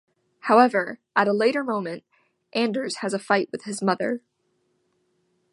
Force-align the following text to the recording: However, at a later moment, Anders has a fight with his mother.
However, 0.39 0.99
at 1.15 1.27
a 1.27 1.31
later 1.31 1.63
moment, 1.63 2.03
Anders 2.53 2.97
has 3.01 3.13
a 3.13 3.19
fight 3.19 3.49
with 3.51 3.65
his 3.65 3.83
mother. 3.83 4.23